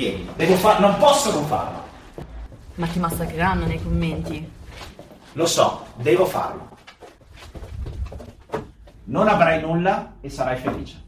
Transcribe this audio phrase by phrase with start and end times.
[0.00, 1.82] Vieni, devo fa- non posso non farlo.
[2.76, 4.50] Ma ti massacreranno nei commenti.
[5.32, 6.70] Lo so, devo farlo.
[9.04, 11.04] Non avrai nulla e sarai felice.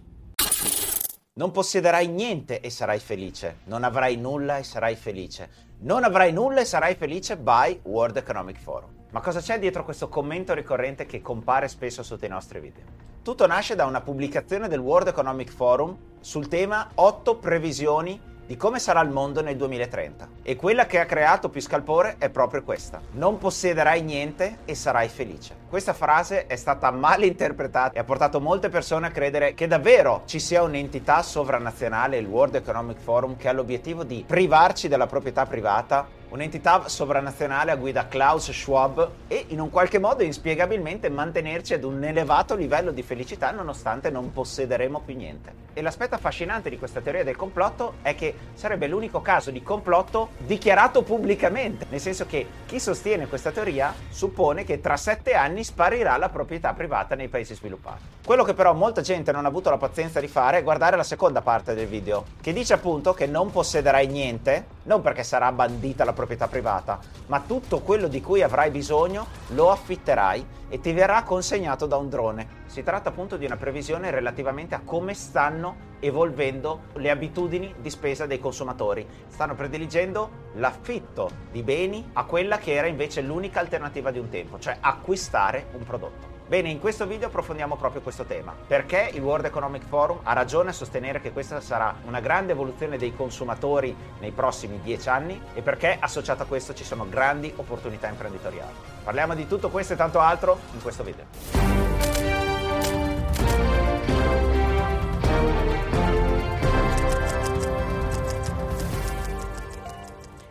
[1.33, 3.61] Non possederai niente e sarai felice.
[3.65, 5.49] Non avrai nulla e sarai felice.
[5.79, 8.91] Non avrai nulla e sarai felice by World Economic Forum.
[9.09, 12.85] Ma cosa c'è dietro questo commento ricorrente che compare spesso sotto i nostri video?
[13.23, 18.21] Tutto nasce da una pubblicazione del World Economic Forum sul tema 8 previsioni
[18.53, 20.29] di come sarà il mondo nel 2030.
[20.43, 23.01] E quella che ha creato più scalpore è proprio questa.
[23.13, 25.57] Non possederai niente e sarai felice.
[25.71, 30.25] Questa frase è stata mal interpretata e ha portato molte persone a credere che davvero
[30.27, 35.47] ci sia un'entità sovranazionale, il World Economic Forum, che ha l'obiettivo di privarci della proprietà
[35.47, 41.85] privata un'entità sovranazionale a guida Klaus Schwab e in un qualche modo inspiegabilmente mantenerci ad
[41.85, 45.61] un elevato livello di felicità nonostante non possederemo più niente.
[45.75, 50.31] E l'aspetto affascinante di questa teoria del complotto è che sarebbe l'unico caso di complotto
[50.39, 56.17] dichiarato pubblicamente, nel senso che chi sostiene questa teoria suppone che tra sette anni sparirà
[56.17, 58.21] la proprietà privata nei paesi sviluppati.
[58.25, 61.03] Quello che però molta gente non ha avuto la pazienza di fare è guardare la
[61.03, 66.05] seconda parte del video, che dice appunto che non possederai niente, non perché sarà bandita
[66.05, 71.25] la proprietà privata, ma tutto quello di cui avrai bisogno lo affitterai e ti verrà
[71.25, 72.61] consegnato da un drone.
[72.67, 78.27] Si tratta appunto di una previsione relativamente a come stanno evolvendo le abitudini di spesa
[78.27, 79.07] dei consumatori.
[79.29, 84.61] Stanno prediligendo l'affitto di beni a quella che era invece l'unica alternativa di un tempo,
[84.61, 86.32] cioè acquistare un prodotto.
[86.53, 88.55] Bene, in questo video approfondiamo proprio questo tema.
[88.67, 92.99] Perché il World Economic Forum ha ragione a sostenere che questa sarà una grande evoluzione
[92.99, 98.07] dei consumatori nei prossimi dieci anni e perché associato a questo ci sono grandi opportunità
[98.09, 98.75] imprenditoriali.
[99.03, 101.62] Parliamo di tutto questo e tanto altro in questo video.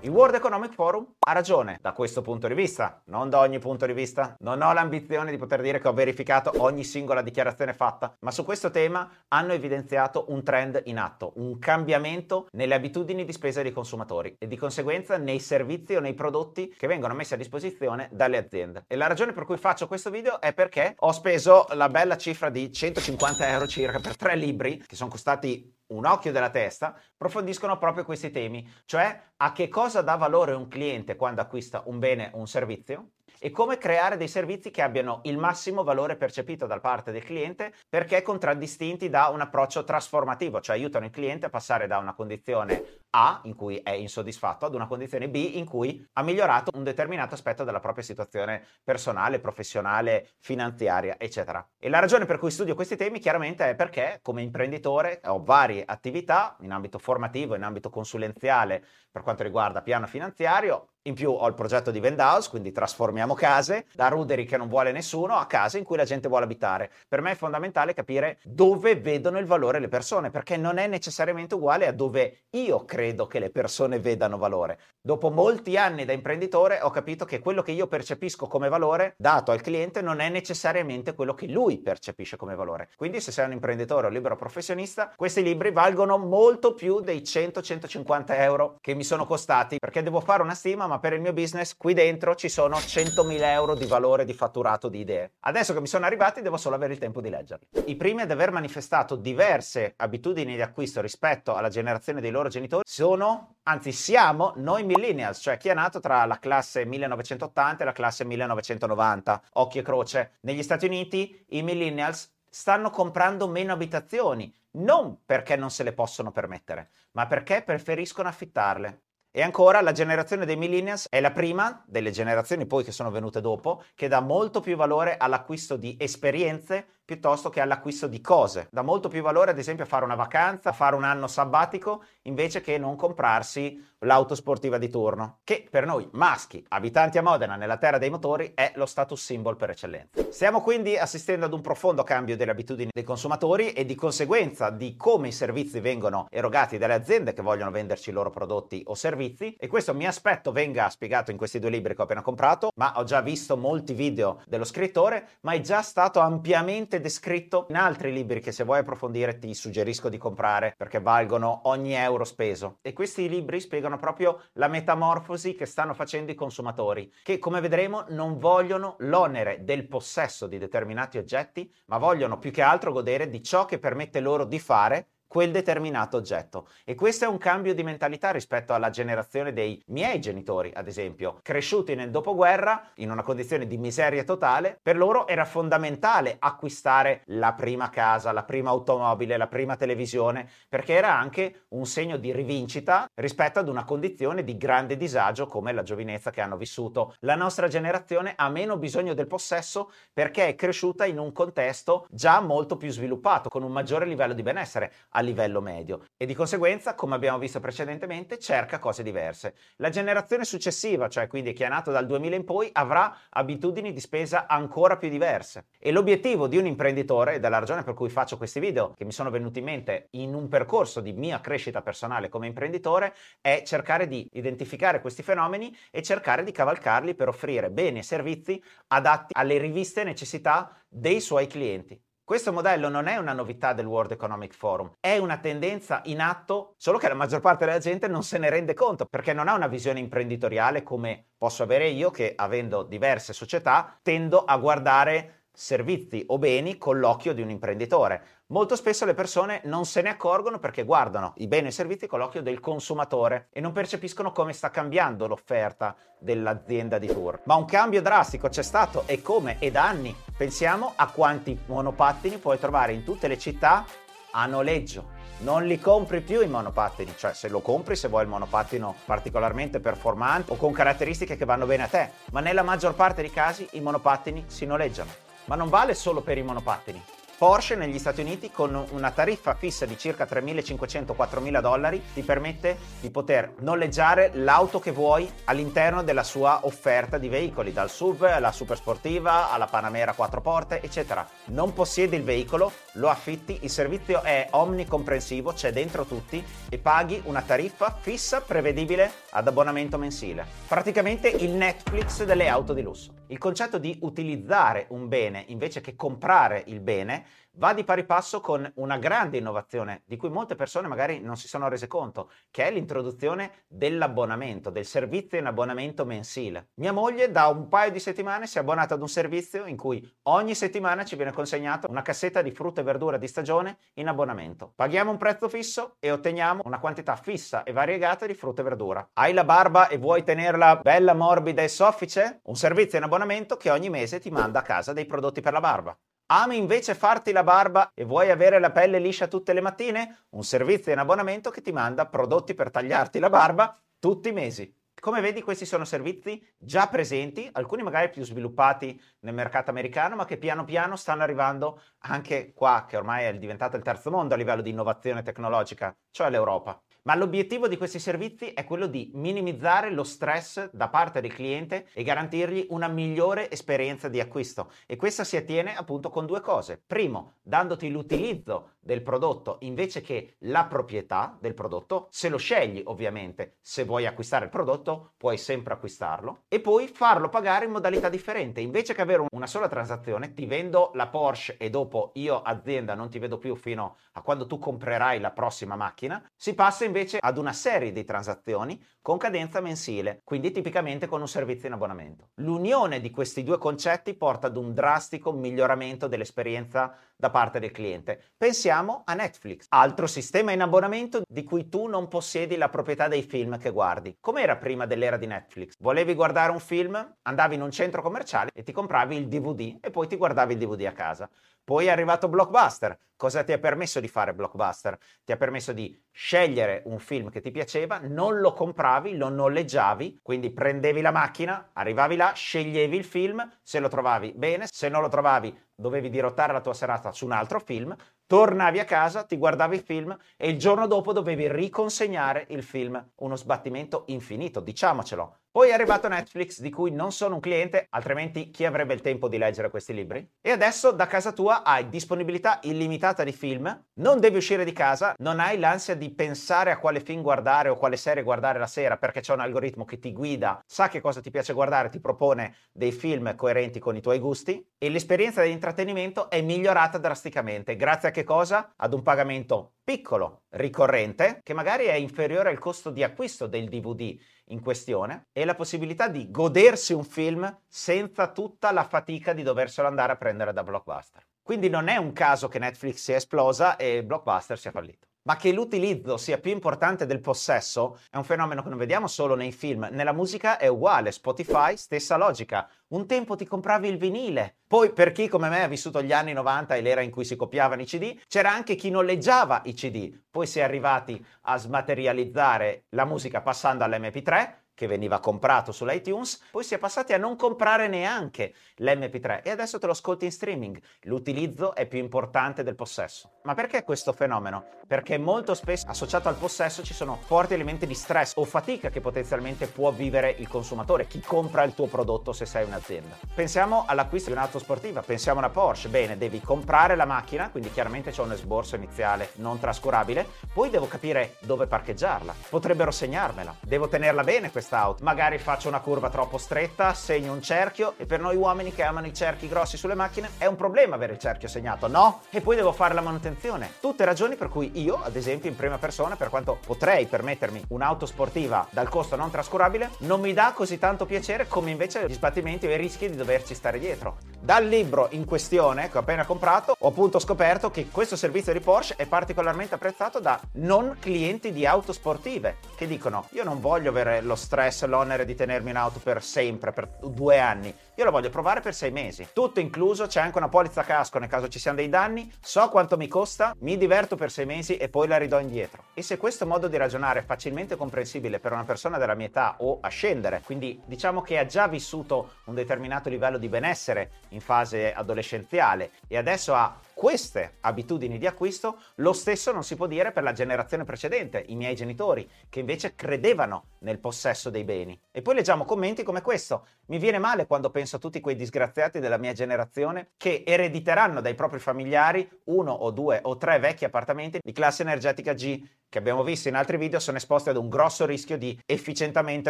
[0.04, 3.86] Il World Economic Forum ha ragione da questo punto di vista, non da ogni punto
[3.86, 4.36] di vista.
[4.40, 8.44] Non ho l'ambizione di poter dire che ho verificato ogni singola dichiarazione fatta, ma su
[8.44, 13.72] questo tema hanno evidenziato un trend in atto, un cambiamento nelle abitudini di spesa dei
[13.72, 18.38] consumatori e di conseguenza nei servizi o nei prodotti che vengono messi a disposizione dalle
[18.38, 18.86] aziende.
[18.88, 22.50] E la ragione per cui faccio questo video è perché ho speso la bella cifra
[22.50, 27.78] di 150 euro circa per tre libri che sono costati un occhio della testa, approfondiscono
[27.78, 32.32] proprio questi temi, cioè a che cosa dà valore un cliente quando acquista un bene
[32.34, 33.12] o un servizio
[33.44, 37.74] e come creare dei servizi che abbiano il massimo valore percepito da parte del cliente
[37.90, 43.00] perché contraddistinti da un approccio trasformativo, cioè aiutano il cliente a passare da una condizione
[43.10, 47.34] A in cui è insoddisfatto ad una condizione B in cui ha migliorato un determinato
[47.34, 51.68] aspetto della propria situazione personale, professionale, finanziaria, eccetera.
[51.80, 55.84] E la ragione per cui studio questi temi chiaramente è perché come imprenditore ho varie
[55.84, 61.48] attività in ambito formativo, in ambito consulenziale per quanto riguarda piano finanziario, in più ho
[61.48, 65.78] il progetto di Vendhouse, quindi trasformiamo case da ruderi che non vuole nessuno a case
[65.80, 66.92] in cui la gente vuole abitare.
[67.08, 71.56] Per me è fondamentale capire dove vedono il valore le persone, perché non è necessariamente
[71.56, 74.78] uguale a dove io credo che le persone vedano valore.
[75.02, 79.52] Dopo molti anni da imprenditore ho capito che quello che io percepisco come valore dato
[79.52, 82.90] al cliente non è necessariamente quello che lui percepisce come valore.
[82.96, 88.26] Quindi se sei un imprenditore o libero professionista, questi libri valgono molto più dei 100-150
[88.40, 91.78] euro che mi sono costati, perché devo fare una stima ma per il mio business
[91.78, 95.36] qui dentro ci sono 100.000 euro di valore di fatturato di idee.
[95.40, 97.66] Adesso che mi sono arrivati devo solo avere il tempo di leggerli.
[97.86, 102.84] I primi ad aver manifestato diverse abitudini di acquisto rispetto alla generazione dei loro genitori
[102.86, 107.94] sono, anzi siamo, noi millennials, cioè chi è nato tra la classe 1980 e la
[107.94, 110.32] classe 1990, occhio e croce.
[110.42, 116.32] Negli Stati Uniti i millennials stanno comprando meno abitazioni, non perché non se le possono
[116.32, 119.04] permettere, ma perché preferiscono affittarle.
[119.34, 123.40] E ancora la generazione dei millennials è la prima delle generazioni poi che sono venute
[123.40, 128.70] dopo che dà molto più valore all'acquisto di esperienze piuttosto che all'acquisto di cose.
[128.72, 132.04] Dà molto più valore ad esempio a fare una vacanza, a fare un anno sabbatico,
[132.22, 137.58] invece che non comprarsi l'auto sportiva di turno, che per noi maschi, abitanti a Modena
[137.58, 140.24] nella terra dei motori, è lo status symbol per eccellenza.
[140.30, 144.96] Stiamo quindi assistendo ad un profondo cambio delle abitudini dei consumatori e di conseguenza di
[144.96, 149.54] come i servizi vengono erogati dalle aziende che vogliono venderci i loro prodotti o servizi
[149.60, 152.94] e questo mi aspetto venga spiegato in questi due libri che ho appena comprato, ma
[152.96, 158.14] ho già visto molti video dello scrittore, ma è già stato ampiamente descritto in altri
[158.14, 162.78] libri che se vuoi approfondire ti suggerisco di comprare perché valgono ogni euro speso.
[162.82, 168.06] E questi libri spiegano proprio la metamorfosi che stanno facendo i consumatori, che come vedremo
[168.10, 173.44] non vogliono l'onere del possesso di determinati oggetti, ma vogliono più che altro godere di
[173.44, 176.68] ciò che permette loro di fare quel determinato oggetto.
[176.84, 181.40] E questo è un cambio di mentalità rispetto alla generazione dei miei genitori, ad esempio,
[181.42, 187.54] cresciuti nel dopoguerra in una condizione di miseria totale, per loro era fondamentale acquistare la
[187.54, 193.10] prima casa, la prima automobile, la prima televisione, perché era anche un segno di rivincita
[193.14, 197.16] rispetto ad una condizione di grande disagio come la giovinezza che hanno vissuto.
[197.20, 202.42] La nostra generazione ha meno bisogno del possesso perché è cresciuta in un contesto già
[202.42, 204.92] molto più sviluppato, con un maggiore livello di benessere
[205.22, 209.56] livello medio e di conseguenza, come abbiamo visto precedentemente, cerca cose diverse.
[209.78, 214.00] La generazione successiva, cioè quindi chi è nato dal 2000 in poi, avrà abitudini di
[214.00, 215.66] spesa ancora più diverse.
[215.80, 219.06] E l'obiettivo di un imprenditore, ed è la ragione per cui faccio questi video che
[219.06, 223.64] mi sono venuti in mente in un percorso di mia crescita personale come imprenditore, è
[223.66, 229.34] cercare di identificare questi fenomeni e cercare di cavalcarli per offrire beni e servizi adatti
[229.36, 232.00] alle riviste necessità dei suoi clienti.
[232.32, 236.76] Questo modello non è una novità del World Economic Forum, è una tendenza in atto,
[236.78, 239.54] solo che la maggior parte della gente non se ne rende conto perché non ha
[239.54, 246.24] una visione imprenditoriale come posso avere io che avendo diverse società tendo a guardare servizi
[246.30, 248.40] o beni con l'occhio di un imprenditore.
[248.48, 252.08] Molto spesso le persone non se ne accorgono perché guardano i beni e i servizi
[252.08, 257.42] con l'occhio del consumatore e non percepiscono come sta cambiando l'offerta dell'azienda di tour.
[257.44, 259.58] Ma un cambio drastico c'è stato e come?
[259.60, 260.16] E da anni.
[260.36, 263.86] Pensiamo a quanti monopattini puoi trovare in tutte le città
[264.32, 265.20] a noleggio.
[265.42, 269.80] Non li compri più i monopattini, cioè se lo compri se vuoi il monopattino particolarmente
[269.80, 273.68] performante o con caratteristiche che vanno bene a te, ma nella maggior parte dei casi
[273.74, 277.04] i monopattini si noleggiano ma non vale solo per i monopattini.
[277.42, 283.10] Porsche negli Stati Uniti con una tariffa fissa di circa 3.500-4.000 dollari ti permette di
[283.10, 288.78] poter noleggiare l'auto che vuoi all'interno della sua offerta di veicoli, dal SUV alla super
[288.78, 291.28] sportiva alla Panamera 4 porte, eccetera.
[291.46, 297.24] Non possiedi il veicolo, lo affitti, il servizio è omnicomprensivo, c'è dentro tutti e paghi
[297.26, 300.46] una tariffa fissa prevedibile ad abbonamento mensile.
[300.68, 303.21] Praticamente il Netflix delle auto di lusso.
[303.32, 307.24] Il concetto di utilizzare un bene invece che comprare il bene
[307.56, 311.48] va di pari passo con una grande innovazione di cui molte persone magari non si
[311.48, 316.70] sono rese conto, che è l'introduzione dell'abbonamento, del servizio in abbonamento mensile.
[316.76, 320.08] Mia moglie da un paio di settimane si è abbonata ad un servizio in cui
[320.24, 324.72] ogni settimana ci viene consegnata una cassetta di frutta e verdura di stagione in abbonamento.
[324.76, 329.10] Paghiamo un prezzo fisso e otteniamo una quantità fissa e variegata di frutta e verdura.
[329.14, 332.40] Hai la barba e vuoi tenerla bella, morbida e soffice?
[332.44, 335.60] Un servizio in abbonamento che ogni mese ti manda a casa dei prodotti per la
[335.60, 335.98] barba.
[336.34, 340.28] Ami invece farti la barba e vuoi avere la pelle liscia tutte le mattine?
[340.30, 344.74] Un servizio in abbonamento che ti manda prodotti per tagliarti la barba tutti i mesi.
[344.98, 350.24] Come vedi questi sono servizi già presenti, alcuni magari più sviluppati nel mercato americano, ma
[350.24, 354.38] che piano piano stanno arrivando anche qua, che ormai è diventato il terzo mondo a
[354.38, 356.82] livello di innovazione tecnologica, cioè l'Europa.
[357.04, 361.88] Ma l'obiettivo di questi servizi è quello di minimizzare lo stress da parte del cliente
[361.94, 364.72] e garantirgli una migliore esperienza di acquisto.
[364.86, 366.80] E questo si attiene appunto con due cose.
[366.86, 373.58] Primo, dandoti l'utilizzo del prodotto invece che la proprietà del prodotto, se lo scegli ovviamente,
[373.62, 378.62] se vuoi acquistare il prodotto puoi sempre acquistarlo e poi farlo pagare in modalità differente.
[378.62, 383.10] Invece che avere una sola transazione, ti vendo la Porsche e dopo io azienda non
[383.10, 387.20] ti vedo più fino a quando tu comprerai la prossima macchina, si passa in invece
[387.22, 392.32] ad una serie di transazioni con cadenza mensile, quindi tipicamente con un servizio in abbonamento.
[392.36, 398.20] L'unione di questi due concetti porta ad un drastico miglioramento dell'esperienza da parte del cliente.
[398.36, 403.22] Pensiamo a Netflix, altro sistema in abbonamento di cui tu non possiedi la proprietà dei
[403.22, 404.18] film che guardi.
[404.20, 405.76] Com'era prima dell'era di Netflix?
[405.78, 409.92] Volevi guardare un film, andavi in un centro commerciale e ti compravi il DVD e
[409.92, 411.30] poi ti guardavi il DVD a casa.
[411.64, 412.98] Poi è arrivato Blockbuster.
[413.16, 414.98] Cosa ti ha permesso di fare Blockbuster?
[415.24, 420.22] Ti ha permesso di scegliere un film che ti piaceva, non lo compravi, lo noleggiavi,
[420.24, 425.02] quindi prendevi la macchina, arrivavi là, sceglievi il film, se lo trovavi bene, se non
[425.02, 429.38] lo trovavi dovevi dirottare la tua serata su un altro film, tornavi a casa, ti
[429.38, 433.12] guardavi il film e il giorno dopo dovevi riconsegnare il film.
[433.16, 435.41] Uno sbattimento infinito, diciamocelo.
[435.54, 439.28] Poi è arrivato Netflix, di cui non sono un cliente, altrimenti chi avrebbe il tempo
[439.28, 440.26] di leggere questi libri?
[440.40, 445.14] E adesso da casa tua hai disponibilità illimitata di film, non devi uscire di casa,
[445.18, 448.96] non hai l'ansia di pensare a quale film guardare o quale serie guardare la sera
[448.96, 452.56] perché c'è un algoritmo che ti guida, sa che cosa ti piace guardare, ti propone
[452.72, 458.08] dei film coerenti con i tuoi gusti e l'esperienza di intrattenimento è migliorata drasticamente grazie
[458.08, 458.72] a che cosa?
[458.78, 464.18] Ad un pagamento piccolo, ricorrente, che magari è inferiore al costo di acquisto del DVD
[464.52, 469.88] in questione e la possibilità di godersi un film senza tutta la fatica di doverselo
[469.88, 471.26] andare a prendere da Blockbuster.
[471.42, 475.11] Quindi non è un caso che Netflix sia esplosa e Blockbuster sia fallito.
[475.24, 479.36] Ma che l'utilizzo sia più importante del possesso è un fenomeno che non vediamo solo
[479.36, 482.68] nei film, nella musica è uguale, Spotify stessa logica.
[482.88, 486.34] Un tempo ti compravi il vinile, poi per chi come me ha vissuto gli anni
[486.34, 490.12] 90 e l'era in cui si copiavano i CD, c'era anche chi noleggiava i CD,
[490.32, 496.64] poi si è arrivati a smaterializzare la musica passando all'MP3, che veniva comprato sull'iTunes, poi
[496.64, 500.82] si è passati a non comprare neanche l'MP3 e adesso te lo ascolti in streaming.
[501.02, 503.30] L'utilizzo è più importante del possesso.
[503.44, 504.66] Ma perché questo fenomeno?
[504.88, 509.02] Perché molto spesso associato al possesso ci sono forti elementi di stress o fatica che
[509.02, 513.20] potenzialmente può vivere il consumatore, chi compra il tuo prodotto se sei un'azienda.
[513.36, 517.72] Pensiamo all'acquisto di un'auto sportiva, pensiamo a una Porsche, bene, devi comprare la macchina, quindi
[517.72, 523.88] chiaramente c'è un esborso iniziale non trascurabile, poi devo capire dove parcheggiarla, potrebbero segnarmela, devo
[523.88, 525.04] tenerla bene questa quest'auto.
[525.04, 529.08] Magari faccio una curva troppo stretta, segno un cerchio e per noi uomini che amano
[529.08, 532.22] i cerchi grossi sulle macchine è un problema avere il cerchio segnato, no?
[532.30, 533.74] E poi devo fare la manutenzione.
[533.82, 538.06] Tutte ragioni per cui io, ad esempio, in prima persona, per quanto potrei permettermi un'auto
[538.06, 542.66] sportiva dal costo non trascurabile, non mi dà così tanto piacere come invece gli sbattimenti
[542.66, 544.18] o i rischi di doverci stare dietro.
[544.40, 548.60] Dal libro in questione che ho appena comprato ho appunto scoperto che questo servizio di
[548.60, 553.90] Porsche è particolarmente apprezzato da non clienti di auto sportive che dicono io non voglio
[553.90, 558.12] avere lo stress, l'onere di tenermi in auto per sempre, per due anni, io lo
[558.12, 559.28] voglio provare per sei mesi.
[559.34, 562.98] Tutto incluso, c'è anche una polizza casco nel caso ci siano dei danni, so quanto
[562.98, 565.84] mi costa, mi diverto per sei mesi e poi la ridò indietro.
[565.94, 569.56] E se questo modo di ragionare è facilmente comprensibile per una persona della mia età
[569.60, 574.42] o a scendere, quindi diciamo che ha già vissuto un determinato livello di benessere in
[574.42, 580.12] fase adolescenziale e adesso ha queste abitudini di acquisto, lo stesso non si può dire
[580.12, 585.00] per la generazione precedente, i miei genitori, che invece credevano nel possesso dei beni.
[585.12, 586.68] E poi leggiamo commenti come questo.
[586.88, 591.36] Mi viene male quando penso a tutti quei disgraziati della mia generazione che erediteranno dai
[591.36, 596.24] propri familiari uno o due o tre vecchi appartamenti di classe energetica G che abbiamo
[596.24, 599.50] visto in altri video sono esposti ad un grosso rischio di efficientamento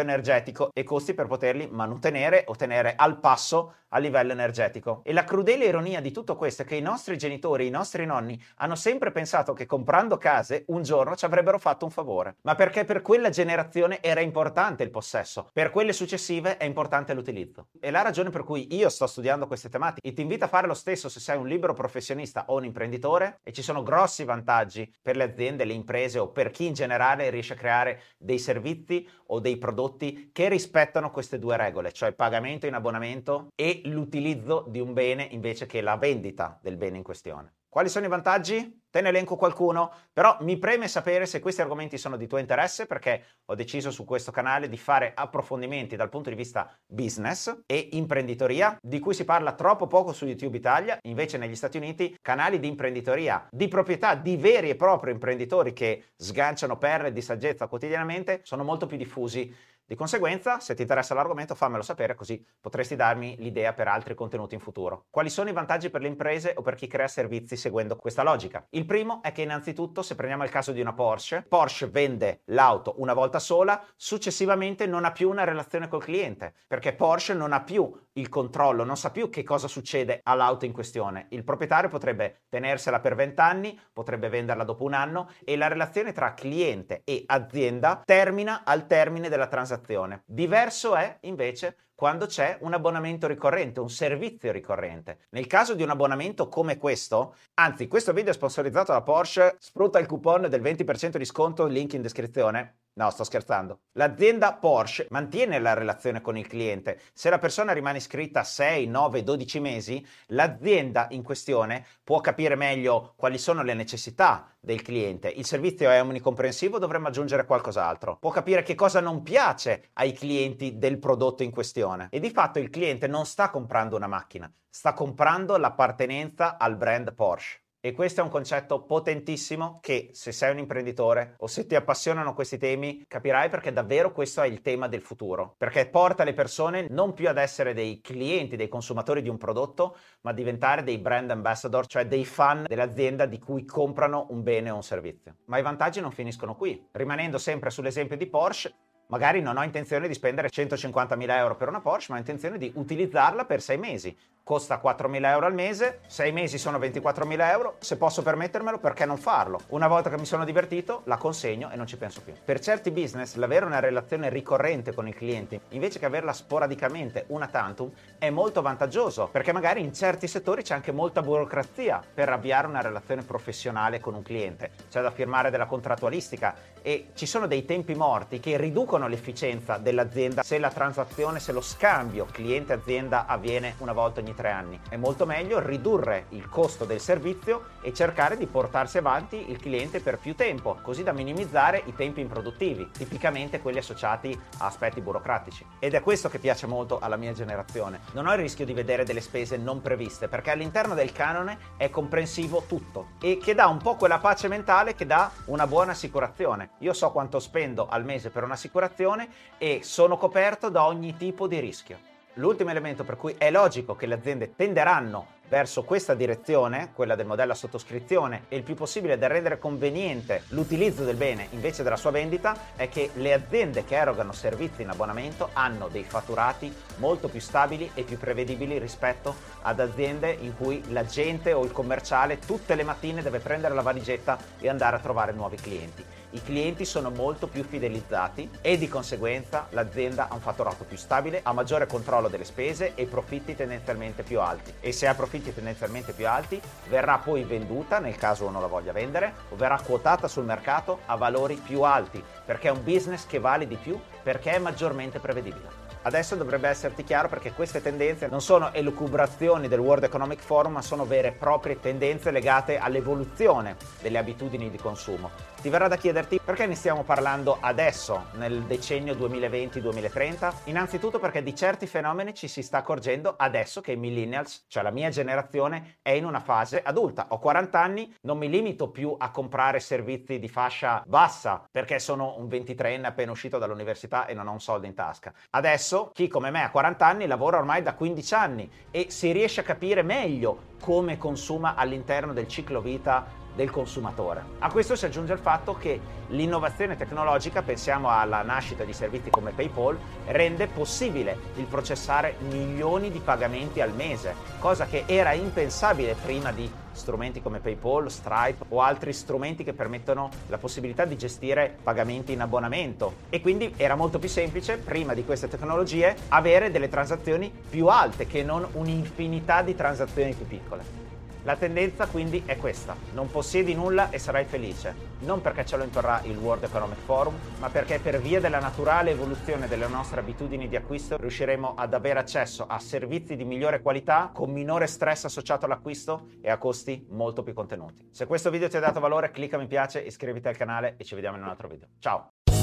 [0.00, 5.02] energetico e costi per poterli mantenere o tenere al passo a livello energetico.
[5.04, 8.42] E la crudele ironia di tutto questo è che i nostri genitori, i nostri nonni
[8.56, 12.84] hanno sempre pensato che comprando case un giorno ci avrebbero fatto un favore, ma perché
[12.84, 17.68] per quella generazione era importante il possesso, per quelle successive è importante l'utilizzo.
[17.78, 20.66] E la ragione per cui io sto studiando queste tematiche e ti invito a fare
[20.66, 24.92] lo stesso se sei un libero professionista o un imprenditore e ci sono grossi vantaggi
[25.00, 29.08] per le aziende, le imprese o per chi in generale riesce a creare dei servizi
[29.26, 34.66] o dei prodotti che rispettano queste due regole, cioè il pagamento in abbonamento e l'utilizzo
[34.68, 37.54] di un bene invece che la vendita del bene in questione.
[37.72, 38.82] Quali sono i vantaggi?
[38.90, 42.84] Te ne elenco qualcuno, però mi preme sapere se questi argomenti sono di tuo interesse
[42.84, 47.88] perché ho deciso su questo canale di fare approfondimenti dal punto di vista business e
[47.92, 52.58] imprenditoria, di cui si parla troppo poco su YouTube Italia, invece negli Stati Uniti canali
[52.58, 58.40] di imprenditoria, di proprietà di veri e propri imprenditori che sganciano perle di saggezza quotidianamente
[58.42, 59.50] sono molto più diffusi
[59.84, 64.54] di conseguenza, se ti interessa l'argomento, fammelo sapere così potresti darmi l'idea per altri contenuti
[64.54, 65.06] in futuro.
[65.10, 68.64] Quali sono i vantaggi per le imprese o per chi crea servizi seguendo questa logica?
[68.70, 72.94] Il primo è che innanzitutto, se prendiamo il caso di una Porsche, Porsche vende l'auto
[72.98, 77.62] una volta sola, successivamente non ha più una relazione col cliente, perché Porsche non ha
[77.62, 81.26] più il controllo, non sa più che cosa succede all'auto in questione.
[81.30, 86.12] Il proprietario potrebbe tenersela per 20 anni, potrebbe venderla dopo un anno e la relazione
[86.12, 90.22] tra cliente e azienda termina al termine della transazione transazione.
[90.26, 95.26] Diverso è invece quando c'è un abbonamento ricorrente, un servizio ricorrente.
[95.28, 100.00] Nel caso di un abbonamento come questo, anzi questo video è sponsorizzato da Porsche, sfrutta
[100.00, 102.78] il coupon del 20% di sconto, link in descrizione.
[102.94, 103.82] No, sto scherzando.
[103.92, 107.00] L'azienda Porsche mantiene la relazione con il cliente.
[107.14, 113.14] Se la persona rimane iscritta 6, 9, 12 mesi, l'azienda in questione può capire meglio
[113.16, 115.28] quali sono le necessità del cliente.
[115.28, 118.18] Il servizio è omnicomprensivo, dovremmo aggiungere qualcos'altro.
[118.18, 122.30] Può capire che cosa non piace ai clienti del prodotto in questione un'operazione e di
[122.30, 127.60] fatto il cliente non sta comprando una macchina, sta comprando l'appartenenza al brand Porsche.
[127.84, 132.32] E questo è un concetto potentissimo che se sei un imprenditore o se ti appassionano
[132.32, 136.86] questi temi capirai perché davvero questo è il tema del futuro, perché porta le persone
[136.90, 140.98] non più ad essere dei clienti, dei consumatori di un prodotto, ma a diventare dei
[140.98, 145.38] brand ambassador, cioè dei fan dell'azienda di cui comprano un bene o un servizio.
[145.46, 146.86] Ma i vantaggi non finiscono qui.
[146.92, 148.72] Rimanendo sempre sull'esempio di Porsche,
[149.12, 152.72] Magari non ho intenzione di spendere 150.000 euro per una Porsche, ma ho intenzione di
[152.74, 154.16] utilizzarla per sei mesi.
[154.44, 159.16] Costa 4.000 euro al mese, sei mesi sono 24.000 euro, se posso permettermelo perché non
[159.16, 159.60] farlo?
[159.68, 162.32] Una volta che mi sono divertito la consegno e non ci penso più.
[162.44, 167.46] Per certi business l'avere una relazione ricorrente con il cliente invece che averla sporadicamente una
[167.46, 172.66] tantum è molto vantaggioso perché magari in certi settori c'è anche molta burocrazia per avviare
[172.66, 174.72] una relazione professionale con un cliente.
[174.90, 180.42] C'è da firmare della contrattualistica e ci sono dei tempi morti che riducono l'efficienza dell'azienda
[180.42, 184.80] se la transazione, se lo scambio cliente-azienda avviene una volta ogni tre anni.
[184.88, 190.00] È molto meglio ridurre il costo del servizio e cercare di portarsi avanti il cliente
[190.00, 195.64] per più tempo, così da minimizzare i tempi improduttivi, tipicamente quelli associati a aspetti burocratici.
[195.78, 198.00] Ed è questo che piace molto alla mia generazione.
[198.12, 201.90] Non ho il rischio di vedere delle spese non previste, perché all'interno del canone è
[201.90, 206.70] comprensivo tutto e che dà un po' quella pace mentale che dà una buona assicurazione.
[206.78, 211.60] Io so quanto spendo al mese per un'assicurazione e sono coperto da ogni tipo di
[211.60, 212.10] rischio.
[212.36, 217.26] L'ultimo elemento per cui è logico che le aziende tenderanno verso questa direzione, quella del
[217.26, 221.96] modello a sottoscrizione e il più possibile da rendere conveniente l'utilizzo del bene invece della
[221.96, 227.28] sua vendita, è che le aziende che erogano servizi in abbonamento hanno dei fatturati molto
[227.28, 232.38] più stabili e più prevedibili rispetto ad aziende in cui la gente o il commerciale
[232.38, 236.84] tutte le mattine deve prendere la valigetta e andare a trovare nuovi clienti i clienti
[236.86, 241.86] sono molto più fidelizzati e di conseguenza l'azienda ha un fatturato più stabile, ha maggiore
[241.86, 244.72] controllo delle spese e profitti tendenzialmente più alti.
[244.80, 248.92] E se ha profitti tendenzialmente più alti, verrà poi venduta nel caso uno la voglia
[248.92, 253.38] vendere o verrà quotata sul mercato a valori più alti, perché è un business che
[253.38, 255.80] vale di più, perché è maggiormente prevedibile.
[256.04, 260.82] Adesso dovrebbe esserti chiaro perché queste tendenze non sono elucubrazioni del World Economic Forum, ma
[260.82, 265.51] sono vere e proprie tendenze legate all'evoluzione delle abitudini di consumo.
[265.62, 270.54] Ti verrà da chiederti perché ne stiamo parlando adesso, nel decennio 2020-2030?
[270.64, 274.90] Innanzitutto perché di certi fenomeni ci si sta accorgendo adesso che i millennials, cioè la
[274.90, 277.26] mia generazione, è in una fase adulta.
[277.28, 282.34] Ho 40 anni, non mi limito più a comprare servizi di fascia bassa perché sono
[282.38, 285.32] un 23enne appena uscito dall'università e non ho un soldo in tasca.
[285.50, 289.60] Adesso chi come me ha 40 anni lavora ormai da 15 anni e si riesce
[289.60, 294.44] a capire meglio come consuma all'interno del ciclo vita del consumatore.
[294.60, 299.52] A questo si aggiunge il fatto che l'innovazione tecnologica, pensiamo alla nascita di servizi come
[299.52, 306.52] PayPal, rende possibile il processare milioni di pagamenti al mese, cosa che era impensabile prima
[306.52, 312.32] di strumenti come PayPal, Stripe o altri strumenti che permettono la possibilità di gestire pagamenti
[312.32, 317.52] in abbonamento e quindi era molto più semplice prima di queste tecnologie avere delle transazioni
[317.70, 321.01] più alte che non un'infinità di transazioni più piccole.
[321.44, 325.82] La tendenza quindi è questa, non possiedi nulla e sarai felice, non perché ce lo
[325.82, 330.68] imporrà il World Economic Forum, ma perché per via della naturale evoluzione delle nostre abitudini
[330.68, 335.64] di acquisto riusciremo ad avere accesso a servizi di migliore qualità, con minore stress associato
[335.64, 338.08] all'acquisto e a costi molto più contenuti.
[338.12, 341.16] Se questo video ti ha dato valore, clicca mi piace, iscriviti al canale e ci
[341.16, 341.88] vediamo in un altro video.
[341.98, 342.41] Ciao!